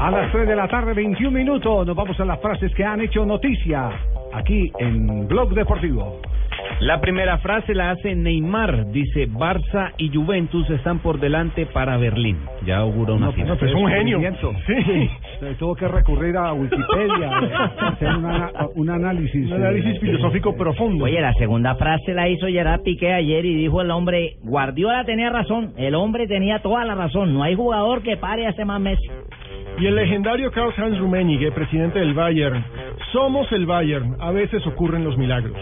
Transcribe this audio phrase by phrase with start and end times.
[0.00, 3.00] A las 3 de la tarde, 21 minutos, nos vamos a las frases que han
[3.00, 3.90] hecho noticia
[4.32, 6.20] aquí en Blog Deportivo.
[6.80, 12.38] La primera frase la hace Neymar, dice Barça y Juventus están por delante para Berlín.
[12.64, 13.58] Ya augura una final.
[13.58, 14.20] pues es un genio.
[14.64, 15.10] Sí.
[15.58, 19.46] Tuvo que recurrir a Wikipedia, a hacer una- un análisis.
[19.50, 21.04] Un análisis eh, filosófico profundo.
[21.06, 25.30] Oye, la segunda frase la hizo Gerard Piqué ayer y dijo el hombre, Guardiola tenía
[25.30, 28.80] razón, el hombre tenía toda la razón, no hay jugador que pare a ese más
[28.80, 29.08] Messi.
[29.80, 32.64] Y el legendario Karl-Heinz Rummenigge, presidente del Bayern.
[33.12, 35.56] Somos el Bayern, a veces ocurren los milagros.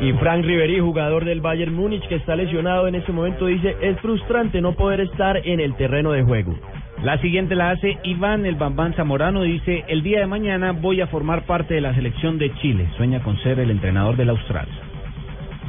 [0.00, 3.98] Y Frank Ribery, jugador del Bayern Múnich, que está lesionado en este momento, dice, es
[4.00, 6.54] frustrante no poder estar en el terreno de juego.
[7.02, 11.06] La siguiente la hace Iván el Bambán Zamorano, dice el día de mañana voy a
[11.06, 12.88] formar parte de la selección de Chile.
[12.96, 14.68] Sueña con ser el entrenador del Austral.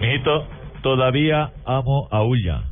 [0.02, 0.46] Mijito,
[0.82, 2.64] todavía amo a Ulla.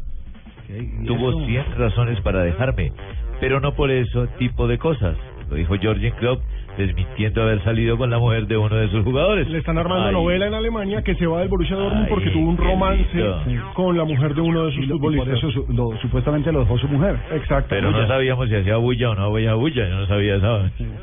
[1.07, 2.91] Tuvo 100 razones para dejarme,
[3.39, 5.15] pero no por eso tipo de cosas.
[5.49, 6.41] Lo dijo Jorgen Klopp,
[6.77, 9.47] desmintiendo haber salido con la mujer de uno de sus jugadores.
[9.49, 12.29] Le están armando Ay, novela en Alemania que se va del Borussia Dortmund Ay, porque
[12.29, 13.71] tuvo un romance lindo.
[13.73, 15.37] con la mujer de uno de sus y por futbolistas.
[15.37, 17.17] eso su- lo- supuestamente lo dejó su mujer.
[17.33, 17.67] Exacto.
[17.69, 19.89] Pero no sabíamos si hacía bulla o no hacía bulla.
[19.89, 20.47] Yo no sabía esa.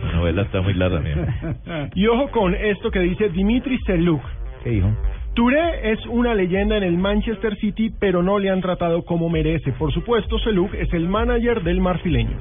[0.05, 1.91] La novela está muy larga, mía.
[1.95, 4.23] Y ojo con esto que dice Dimitri Seluk.
[4.65, 4.89] ¿Qué dijo?
[5.35, 9.71] Touré es una leyenda en el Manchester City, pero no le han tratado como merece.
[9.73, 12.39] Por supuesto, Seluk es el manager del marfileño.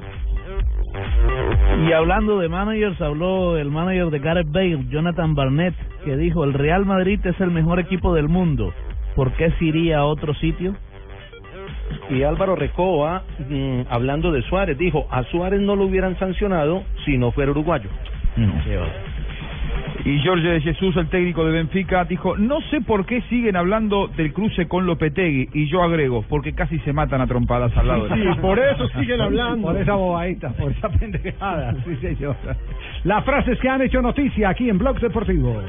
[1.84, 5.74] Y hablando de managers, habló el manager de Gareth Bale, Jonathan Barnett,
[6.04, 8.72] que dijo, el Real Madrid es el mejor equipo del mundo.
[9.14, 10.74] ¿Por qué se iría a otro sitio?
[12.10, 17.18] Y Álvaro Recoba, mm, hablando de Suárez, dijo, a Suárez no lo hubieran sancionado si
[17.18, 17.88] no fuera uruguayo.
[20.06, 24.06] Y Jorge de Jesús, el técnico de Benfica, dijo, no sé por qué siguen hablando
[24.06, 25.48] del cruce con Lopetegui.
[25.52, 28.86] Y yo agrego, porque casi se matan a trompadas al lado de Sí, por eso
[28.90, 29.66] siguen hablando.
[29.66, 31.74] Por esa bobadita, por esa pendejada.
[31.84, 32.36] Sí, señor.
[33.02, 35.60] Las frases que han hecho noticia aquí en Blog Deportivo.